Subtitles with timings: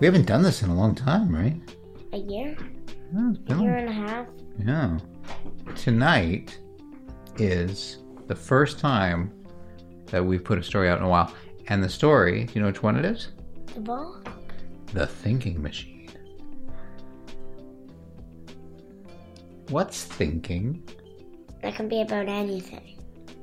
[0.00, 1.60] We haven't done this in a long time, right?
[2.12, 2.56] A year?
[3.16, 4.26] Oh, A year and a half?
[4.64, 4.98] Yeah.
[5.74, 6.58] Tonight
[7.38, 9.32] is the first time
[10.06, 11.32] that we've put a story out in a while.
[11.68, 13.32] And the story, do you know which one it is?
[13.74, 14.22] The ball?
[14.92, 16.10] The Thinking Machine.
[19.68, 20.88] What's thinking?
[21.62, 22.98] That can be about anything.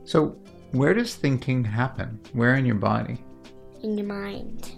[0.05, 0.38] So,
[0.72, 2.20] where does thinking happen?
[2.34, 3.18] Where in your body?
[3.84, 4.72] In your mind.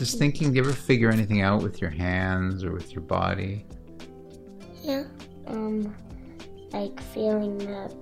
[0.00, 3.66] Does thinking, do you ever figure anything out with your hands or with your body?
[4.82, 5.04] Yeah.
[5.46, 5.94] Um,
[6.72, 7.94] like feeling the,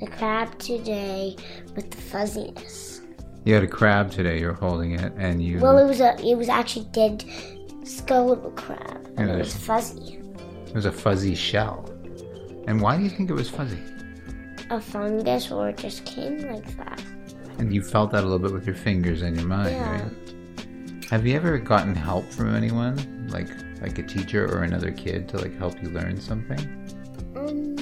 [0.00, 1.36] the crab today
[1.76, 3.02] with the fuzziness.
[3.44, 5.60] You had a crab today, you're holding it, and you.
[5.60, 7.24] Well, it was a, it was actually dead
[7.84, 10.14] skeletal crab, and Yeah, it was fuzzy.
[10.66, 11.88] it was a fuzzy shell.
[12.66, 13.78] And why do you think it was fuzzy?
[14.70, 17.00] A fungus, or it just came like that.
[17.58, 20.02] And you felt that a little bit with your fingers and your mind, Yeah.
[20.02, 20.12] right?
[21.10, 23.48] Have you ever gotten help from anyone, like
[23.80, 26.60] like a teacher or another kid, to like help you learn something?
[27.34, 27.76] Um,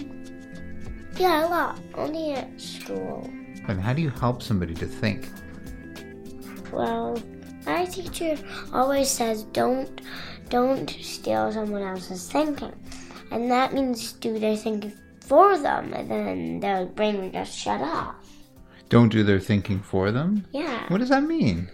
[1.16, 1.80] yeah, a lot.
[1.94, 3.28] Only at school.
[3.66, 5.28] And how do you help somebody to think?
[6.72, 7.20] Well,
[7.66, 8.36] my teacher
[8.72, 10.00] always says don't
[10.48, 12.74] don't steal someone else's thinking.
[13.32, 17.80] And that means do their thinking for them and then their brain will just shut
[17.80, 18.14] off.
[18.88, 20.46] Don't do their thinking for them?
[20.52, 20.86] Yeah.
[20.86, 21.68] What does that mean?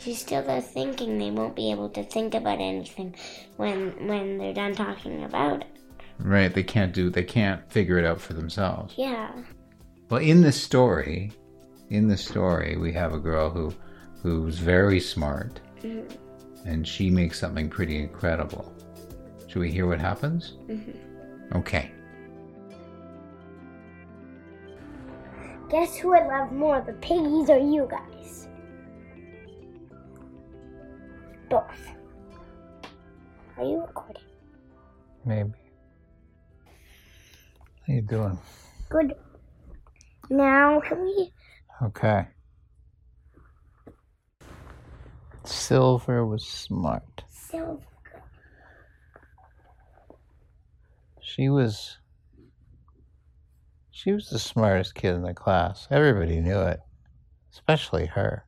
[0.00, 3.14] If you steal their thinking they won't be able to think about anything
[3.58, 5.66] when when they're done talking about it.
[6.18, 8.94] Right, they can't do they can't figure it out for themselves.
[8.96, 9.30] Yeah.
[10.08, 11.32] Well, in this story,
[11.90, 13.74] in the story, we have a girl who
[14.22, 16.10] who's very smart Mhm.
[16.64, 18.72] and she makes something pretty incredible.
[19.48, 20.54] Should we hear what happens?
[21.54, 21.90] Okay.
[25.68, 28.48] Guess who I love more, the piggies or you guys?
[31.50, 31.96] Both.
[33.58, 34.22] Are you recording?
[35.24, 35.50] Maybe.
[37.86, 38.38] How you doing?
[38.88, 39.14] Good.
[40.30, 41.32] Now can we
[41.82, 42.28] Okay.
[45.44, 47.02] Silver was smart.
[47.28, 47.80] silver?
[51.20, 51.96] She was
[53.90, 55.88] she was the smartest kid in the class.
[55.90, 56.80] Everybody knew it,
[57.52, 58.44] especially her.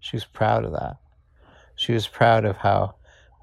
[0.00, 0.96] She was proud of that.
[1.74, 2.94] She was proud of how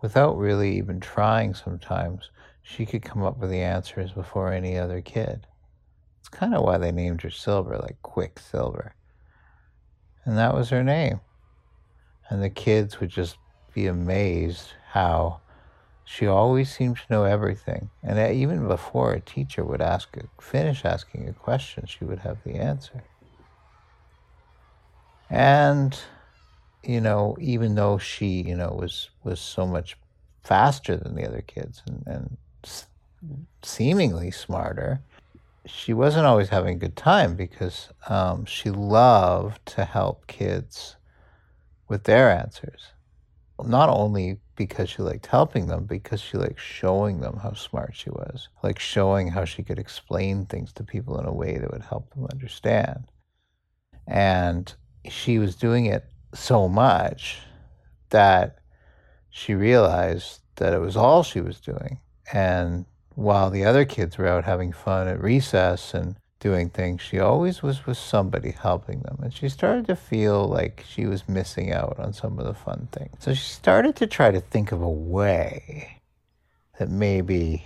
[0.01, 2.31] without really even trying sometimes
[2.61, 5.47] she could come up with the answers before any other kid.
[6.19, 8.95] It's kind of why they named her Silver, like Quicksilver.
[10.25, 11.19] And that was her name.
[12.29, 13.37] And the kids would just
[13.73, 15.41] be amazed how
[16.05, 17.89] she always seemed to know everything.
[18.03, 22.55] And even before a teacher would ask finish asking a question, she would have the
[22.55, 23.03] answer.
[25.29, 25.97] And
[26.83, 29.97] you know, even though she, you know, was was so much
[30.43, 32.37] faster than the other kids and, and
[33.61, 35.01] seemingly smarter,
[35.65, 40.95] she wasn't always having a good time because um, she loved to help kids
[41.87, 42.87] with their answers.
[43.63, 48.09] Not only because she liked helping them, because she liked showing them how smart she
[48.09, 51.83] was, like showing how she could explain things to people in a way that would
[51.83, 53.11] help them understand.
[54.07, 54.73] And
[55.07, 57.41] she was doing it so much
[58.09, 58.59] that
[59.29, 61.99] she realized that it was all she was doing.
[62.31, 67.19] And while the other kids were out having fun at recess and doing things, she
[67.19, 69.19] always was with somebody helping them.
[69.21, 72.89] And she started to feel like she was missing out on some of the fun
[72.91, 73.15] things.
[73.19, 76.01] So she started to try to think of a way
[76.79, 77.63] that maybe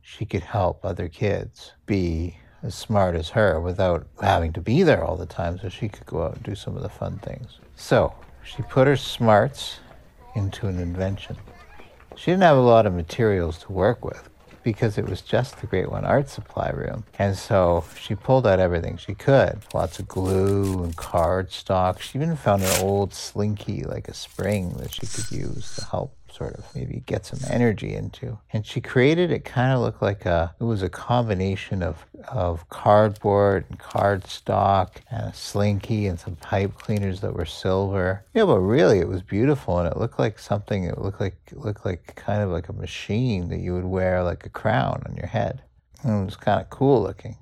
[0.00, 5.04] she could help other kids be as smart as her without having to be there
[5.04, 7.60] all the time so she could go out and do some of the fun things.
[7.76, 8.12] So
[8.44, 9.78] she put her smarts
[10.34, 11.36] into an invention.
[12.16, 14.28] She didn't have a lot of materials to work with
[14.62, 17.04] because it was just the Great One Art Supply room.
[17.20, 22.00] And so she pulled out everything she could lots of glue and cardstock.
[22.00, 26.15] She even found an old slinky, like a spring, that she could use to help
[26.36, 28.38] sort of maybe get some energy into.
[28.52, 32.68] And she created it kind of looked like a, it was a combination of, of
[32.68, 38.24] cardboard and cardstock and a slinky and some pipe cleaners that were silver.
[38.34, 41.86] Yeah, but really it was beautiful and it looked like something, it looked like, looked
[41.86, 45.28] like kind of like a machine that you would wear like a crown on your
[45.28, 45.62] head.
[46.02, 47.36] And it was kind of cool looking.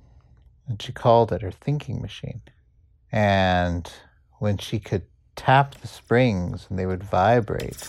[0.69, 2.43] And she called it her thinking machine.
[3.11, 3.91] And
[4.38, 5.02] when she could
[5.37, 7.88] tap the springs and they would vibrate,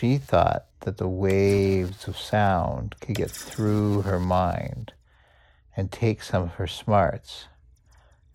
[0.00, 4.94] she thought that the waves of sound could get through her mind
[5.76, 7.48] and take some of her smarts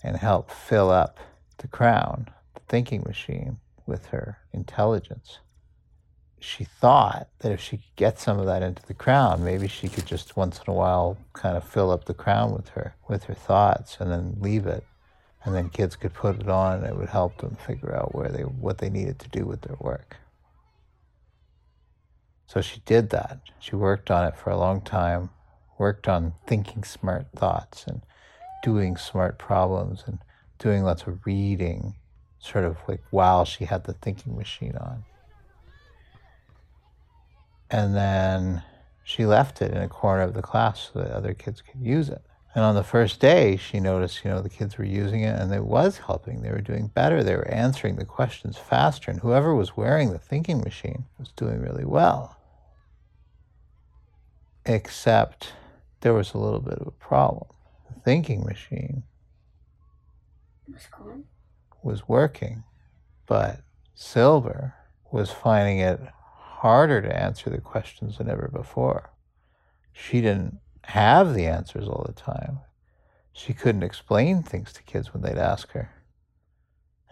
[0.04, 1.18] and help fill up
[1.58, 3.58] the crown, the thinking machine,
[3.88, 5.40] with her intelligence.
[6.40, 9.90] she thought that if she could get some of that into the crown, maybe she
[9.90, 13.24] could just once in a while kind of fill up the crown with her with
[13.24, 14.86] her thoughts and then leave it.
[15.44, 18.30] And then kids could put it on and it would help them figure out where
[18.30, 20.18] they what they needed to do with their work.
[22.48, 23.40] So she did that.
[23.60, 25.30] She worked on it for a long time,
[25.78, 28.02] worked on thinking smart thoughts and
[28.64, 30.20] doing smart problems and
[30.60, 31.96] doing lots of reading,
[32.40, 35.04] sort of like while she had the thinking machine on.
[37.70, 38.64] And then
[39.04, 42.10] she left it in a corner of the class so that other kids could use
[42.10, 42.22] it.
[42.56, 45.54] And on the first day, she noticed, you know, the kids were using it and
[45.54, 46.42] it was helping.
[46.42, 47.22] They were doing better.
[47.22, 49.12] They were answering the questions faster.
[49.12, 52.38] And whoever was wearing the thinking machine was doing really well.
[54.66, 55.52] Except
[56.00, 57.48] there was a little bit of a problem.
[57.94, 59.04] The thinking machine
[60.72, 61.26] was gone.
[61.84, 62.64] Was working,
[63.28, 63.60] but
[63.94, 64.74] Silver
[65.12, 66.00] was finding it
[66.38, 69.12] harder to answer the questions than ever before.
[69.94, 72.60] She didn't have the answers all the time.
[73.34, 75.92] She couldn't explain things to kids when they'd ask her.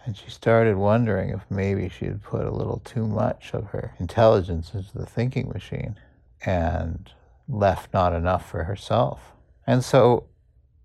[0.06, 3.96] And she started wondering if maybe she had put a little too much of her
[4.00, 5.98] intelligence into the thinking machine
[6.46, 7.12] and
[7.48, 9.34] left not enough for herself.
[9.66, 10.25] And so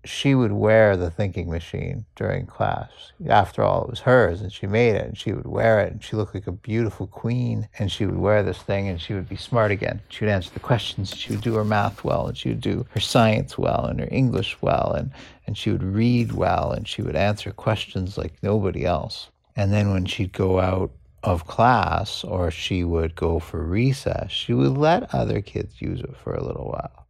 [0.09, 2.89] she would wear the thinking machine during class.
[3.27, 6.03] After all, it was hers and she made it and she would wear it and
[6.03, 9.29] she looked like a beautiful queen and she would wear this thing and she would
[9.29, 10.01] be smart again.
[10.09, 12.87] She would answer the questions, she would do her math well and she would do
[12.89, 15.11] her science well and her English well and,
[15.45, 19.29] and she would read well and she would answer questions like nobody else.
[19.55, 20.91] And then when she'd go out
[21.23, 26.15] of class or she would go for recess, she would let other kids use it
[26.17, 27.05] for a little while.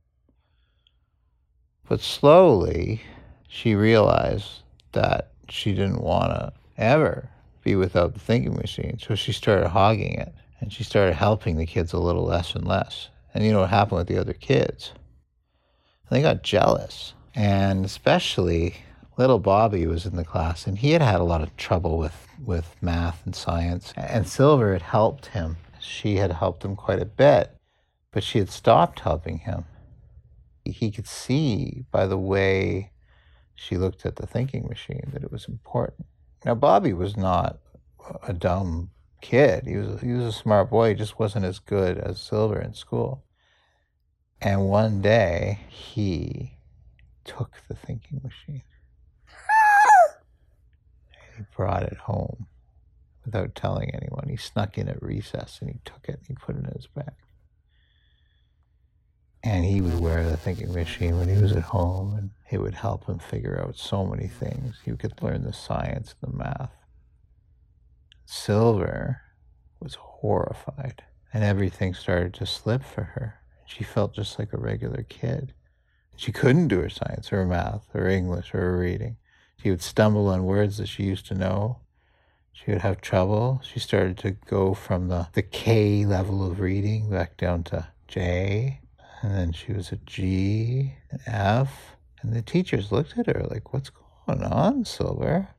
[1.90, 3.02] But slowly,
[3.48, 7.30] she realized that she didn't want to ever
[7.64, 9.00] be without the thinking machine.
[9.00, 10.32] So she started hogging it
[10.62, 13.10] and she started helping the kids a little less and less.
[13.34, 14.92] And you know what happened with the other kids?
[16.12, 17.16] They got jealous.
[17.34, 18.76] And especially
[19.18, 22.28] little Bobby was in the class and he had had a lot of trouble with,
[22.46, 23.96] with math and science.
[23.98, 25.58] And Silver had helped him.
[25.80, 27.58] She had helped him quite a bit,
[28.12, 29.66] but she had stopped helping him
[30.72, 32.92] he could see by the way
[33.56, 36.08] she looked at the thinking machine that it was important.
[36.46, 37.60] Now, Bobby was not
[38.24, 39.66] a dumb kid.
[39.68, 40.90] He was he was a smart boy.
[40.90, 43.24] He just wasn't as good as Silver in school.
[44.42, 46.58] And one day he
[47.26, 48.64] took the thinking machine.
[51.36, 52.48] he brought it home
[53.26, 54.30] without telling anyone.
[54.30, 56.88] He snuck in at recess and he took it and he put it in his
[56.88, 57.14] bag.
[59.50, 62.76] And he would wear the thinking machine when he was at home, and it would
[62.76, 64.76] help him figure out so many things.
[64.86, 66.86] He could learn the science, the math.
[68.28, 69.22] Silver
[69.80, 71.02] was horrified,
[71.34, 73.42] and everything started to slip for her.
[73.66, 75.56] She felt just like a regular kid.
[76.16, 79.18] She couldn't do her science, or math, or English, or her reading.
[79.58, 81.80] She would stumble on words that she used to know.
[82.54, 83.64] She would have trouble.
[83.64, 88.82] She started to go from the, the K level of reading back down to J
[89.22, 91.96] and then she was a G, an F.
[92.22, 93.92] And the teachers looked at her like, What's
[94.28, 95.50] going on, Silver?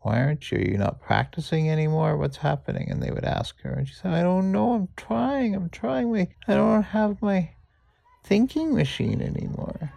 [0.00, 0.58] Why aren't you?
[0.58, 2.16] Are you not practicing anymore?
[2.16, 2.90] What's happening?
[2.90, 4.74] And they would ask her, and she said, I don't know.
[4.74, 5.54] I'm trying.
[5.54, 6.14] I'm trying.
[6.46, 7.50] I don't have my
[8.22, 9.92] thinking machine anymore.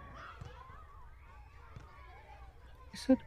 [2.91, 3.17] He said,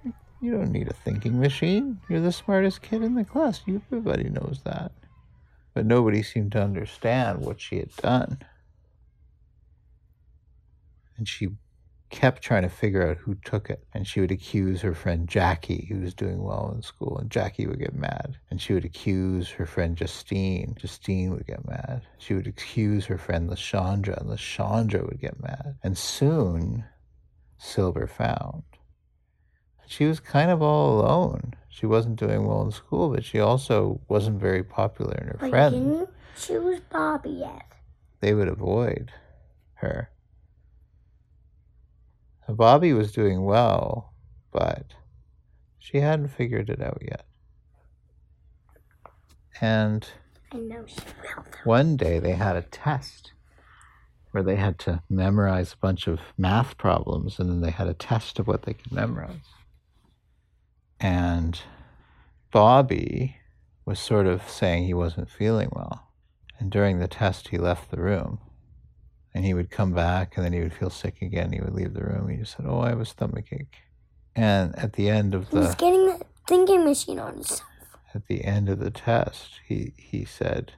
[0.40, 2.00] You don't need a thinking machine.
[2.09, 3.62] You're the smartest kid in the class.
[3.68, 4.92] Everybody knows that.
[5.75, 8.38] But nobody seemed to understand what she had done
[11.23, 11.47] and she
[12.11, 13.85] kept trying to figure out who took it.
[13.95, 17.69] And she would accuse her friend Jackie, who was doing well in school, and Jackie
[17.69, 18.38] would get mad.
[18.50, 20.75] And she would accuse her friend Justine.
[20.76, 22.02] Justine would get mad.
[22.19, 25.76] She would accuse her friend Lashandra, and Lashandra would get mad.
[25.85, 26.87] And soon,
[27.57, 28.64] Silver found.
[29.87, 31.55] She was kind of all alone.
[31.69, 35.50] She wasn't doing well in school, but she also wasn't very popular in her but
[35.50, 35.76] friends.
[35.76, 37.71] Didn't choose Bobby yet.
[38.19, 39.12] They would avoid
[39.75, 40.09] her.
[42.52, 44.12] Bobby was doing well,
[44.52, 44.94] but
[45.78, 47.25] she hadn't figured it out yet.
[49.61, 50.09] And
[51.64, 53.32] one day they had a test
[54.30, 57.94] where they had to memorize a bunch of math problems and then they had a
[57.94, 59.50] test of what they could memorize.
[60.99, 61.61] And
[62.50, 63.37] Bobby
[63.85, 66.09] was sort of saying he wasn't feeling well.
[66.59, 68.38] And during the test, he left the room
[69.35, 71.53] and he would come back and then he would feel sick again.
[71.53, 72.29] He would leave the room.
[72.29, 73.79] He just said, Oh, I have a stomach ache.
[74.35, 77.62] And at the end of the He's getting the thinking machine on himself.
[78.15, 80.75] At the end of the test, he, he said,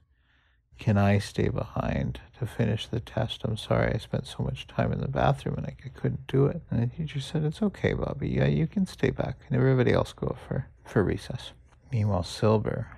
[0.78, 3.42] Can I stay behind to finish the test?
[3.44, 6.46] I'm sorry I spent so much time in the bathroom and I, I couldn't do
[6.46, 6.62] it.
[6.70, 8.28] And the teacher said, It's okay, Bobby.
[8.28, 9.38] Yeah, you can stay back.
[9.48, 11.52] And everybody else go for, for recess.
[11.90, 12.88] Meanwhile, Silver,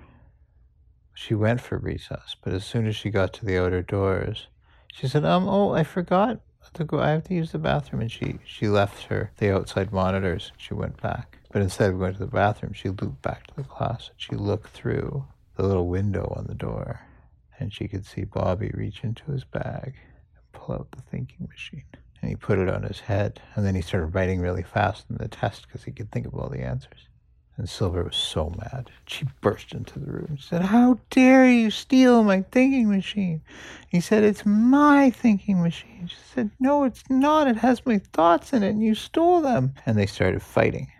[1.13, 4.47] she went for recess, but as soon as she got to the outer doors,
[4.93, 6.39] she said, Um, oh, I forgot
[6.73, 6.99] to go.
[6.99, 8.01] I have to use the bathroom.
[8.01, 10.51] And she, she left her the outside monitors.
[10.57, 11.39] She went back.
[11.51, 14.35] But instead of going to the bathroom, she looped back to the class and she
[14.35, 15.25] looked through
[15.55, 17.01] the little window on the door
[17.59, 19.95] and she could see Bobby reach into his bag
[20.35, 21.85] and pull out the thinking machine.
[22.21, 25.17] And he put it on his head, and then he started writing really fast in
[25.17, 27.09] the test because he could think of all the answers.
[27.57, 28.91] And Silver was so mad.
[29.07, 33.41] She burst into the room and said, How dare you steal my thinking machine?
[33.89, 36.07] He said, It's my thinking machine.
[36.07, 37.47] She said, No, it's not.
[37.47, 39.73] It has my thoughts in it, and you stole them.
[39.87, 40.91] And they started fighting.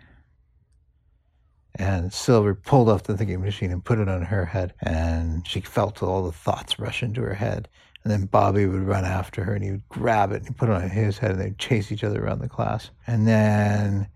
[1.76, 5.60] And Silver pulled off the thinking machine and put it on her head, and she
[5.60, 7.68] felt all the thoughts rush into her head.
[8.02, 10.72] And then Bobby would run after her and he would grab it and put it
[10.72, 12.90] on his head and they'd chase each other around the class.
[13.06, 14.08] And then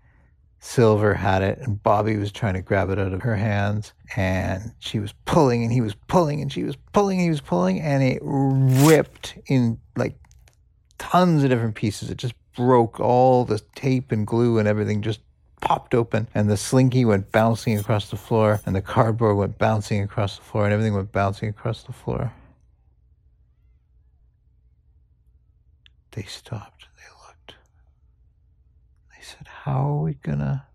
[0.63, 4.71] Silver had it and Bobby was trying to grab it out of her hands and
[4.79, 7.81] she was pulling and he was pulling and she was pulling and he was pulling
[7.81, 10.15] and it ripped in like
[10.97, 12.09] tons of different pieces.
[12.09, 15.19] It just broke all the tape and glue and everything just
[15.59, 20.01] popped open and the slinky went bouncing across the floor and the cardboard went bouncing
[20.01, 22.31] across the floor and everything went bouncing across the floor.
[26.11, 26.87] They stopped.
[26.95, 27.55] They looked.
[29.11, 30.67] They said, How are we gonna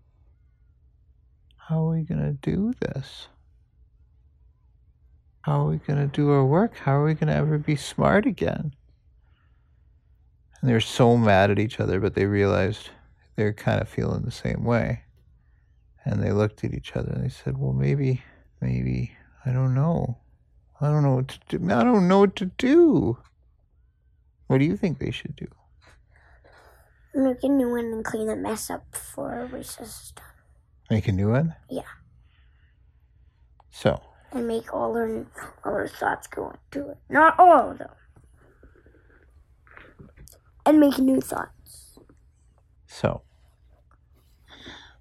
[1.57, 3.27] how are we gonna do this?
[5.41, 6.75] How are we gonna do our work?
[6.75, 8.73] How are we gonna ever be smart again?
[10.59, 12.89] And they were so mad at each other, but they realized
[13.35, 15.03] they were kind of feeling the same way.
[16.03, 18.23] And they looked at each other and they said, Well maybe
[18.59, 19.11] maybe
[19.45, 20.17] I don't know.
[20.81, 21.71] I don't know what to do.
[21.71, 23.19] I don't know what to do.
[24.47, 25.47] What do you think they should do?
[27.13, 30.25] Make a new one and clean the mess up before recess is done.
[30.89, 31.55] Make a new one?
[31.69, 31.81] Yeah.
[33.71, 34.01] So,
[34.31, 35.25] And make all our
[35.63, 36.97] all our thoughts go into it.
[37.09, 37.89] Not all of them.
[40.65, 41.97] And make new thoughts.
[42.85, 43.21] so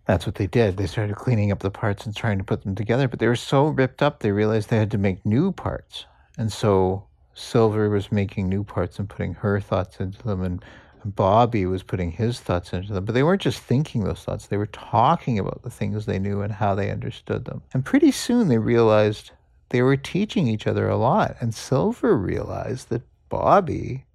[0.06, 0.78] that's what they did.
[0.78, 3.36] They started cleaning up the parts and trying to put them together, but they were
[3.36, 6.06] so ripped up they realized they had to make new parts.
[6.38, 10.64] And so Silver was making new parts and putting her thoughts into them and
[11.04, 14.46] Bobby was putting his thoughts into them, but they weren't just thinking those thoughts.
[14.46, 17.62] They were talking about the things they knew and how they understood them.
[17.72, 19.30] And pretty soon they realized
[19.70, 21.36] they were teaching each other a lot.
[21.40, 24.06] And Silver realized that Bobby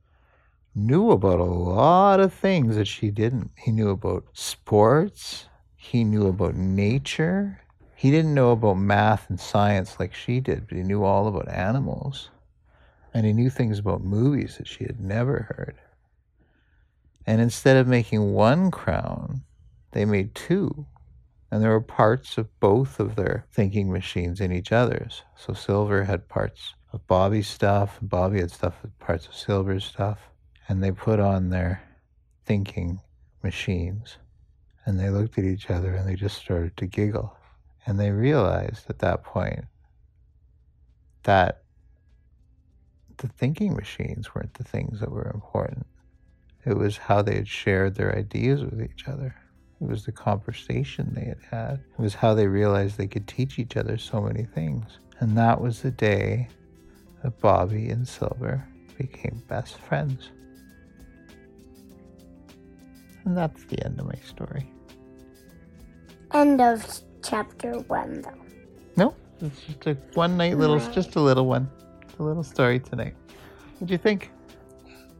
[0.76, 3.52] knew about a lot of things that she didn't.
[3.58, 7.60] He knew about sports, he knew about nature.
[7.96, 11.48] He didn't know about math and science like she did, but he knew all about
[11.48, 12.30] animals.
[13.14, 15.76] And he knew things about movies that she had never heard.
[17.26, 19.44] And instead of making one crown,
[19.92, 20.86] they made two.
[21.52, 25.24] And there were parts of both of their thinking machines in each other's.
[25.36, 30.20] So Silver had parts of Bobby's stuff, and Bobby had stuff parts of Silver's stuff.
[30.68, 31.84] And they put on their
[32.46, 33.00] thinking
[33.44, 34.18] machines.
[34.86, 37.38] And they looked at each other and they just started to giggle.
[37.86, 39.66] And they realized at that point
[41.24, 41.64] that
[43.18, 45.86] the thinking machines weren't the things that were important.
[46.66, 49.36] It was how they had shared their ideas with each other.
[49.82, 51.84] It was the conversation they had had.
[51.98, 55.00] It was how they realized they could teach each other so many things.
[55.20, 56.48] And that was the day
[57.22, 58.66] that Bobby and Silver
[58.98, 60.32] became best friends.
[63.26, 64.70] And that's the end of my story.
[66.34, 68.46] End of chapter one though.
[68.96, 70.94] No, it's just a one night little, mm-hmm.
[70.94, 71.70] just a little one,
[72.20, 73.16] a little story tonight.
[73.74, 74.32] What'd you think?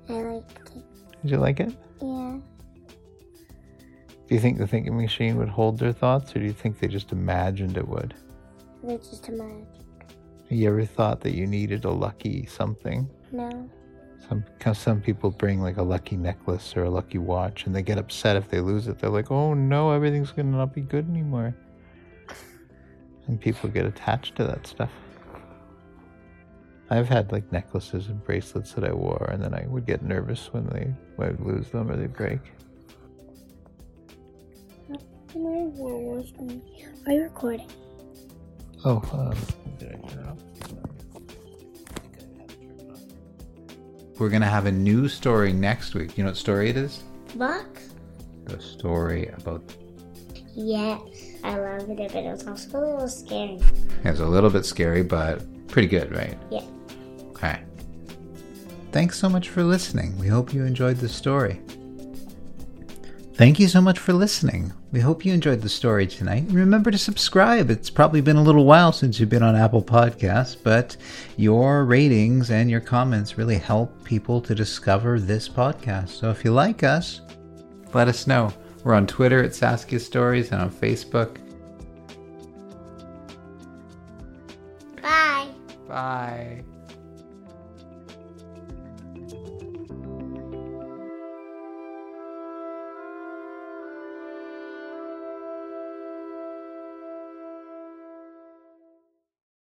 [0.10, 0.93] I liked it.
[1.24, 1.74] Did you like it?
[2.02, 2.38] Yeah.
[4.28, 6.88] Do you think the thinking machine would hold their thoughts, or do you think they
[6.88, 8.14] just imagined it would?
[8.84, 9.68] They just imagined.
[10.50, 13.10] You ever thought that you needed a lucky something?
[13.32, 13.70] No.
[14.30, 17.82] Some 'cause some people bring like a lucky necklace or a lucky watch, and they
[17.82, 19.00] get upset if they lose it.
[19.00, 21.56] They're like, "Oh no, everything's gonna not be good anymore."
[23.28, 24.92] And people get attached to that stuff.
[26.94, 30.54] I've had like necklaces and bracelets that I wore, and then I would get nervous
[30.54, 32.40] when they would lose them or they'd break.
[34.90, 35.00] My
[35.34, 36.62] mom was doing.
[37.08, 37.68] Are you recording?
[38.86, 39.36] Oh, um,
[39.80, 40.38] did I turn it off?
[44.20, 46.16] We're gonna have a new story next week.
[46.16, 47.02] You know what story it is?
[47.34, 47.90] Box?
[48.46, 49.64] The story about.
[50.54, 51.02] Yes.
[51.44, 53.60] I love it, but it was also a little scary.
[54.04, 56.38] It was a little bit scary, but pretty good, right?
[56.52, 56.62] Yeah.
[59.04, 60.18] Thanks so much for listening.
[60.18, 61.60] We hope you enjoyed the story.
[63.34, 64.72] Thank you so much for listening.
[64.94, 66.46] We hope you enjoyed the story tonight.
[66.48, 67.70] Remember to subscribe.
[67.70, 70.96] It's probably been a little while since you've been on Apple Podcasts, but
[71.36, 76.08] your ratings and your comments really help people to discover this podcast.
[76.08, 77.20] So if you like us,
[77.94, 78.54] let us know.
[78.86, 81.40] We're on Twitter at Saskia Stories and on Facebook.
[85.02, 85.50] Bye.
[85.90, 86.64] Bye.